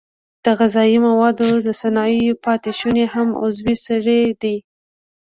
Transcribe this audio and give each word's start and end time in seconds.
د 0.43 0.45
غذایي 0.59 0.97
موادو 1.07 1.49
د 1.67 1.69
صنایعو 1.81 2.39
پاتې 2.45 2.71
شونې 2.79 3.05
هم 3.13 3.27
عضوي 3.43 3.75
سرې 3.85 4.21
دي. 4.41 4.55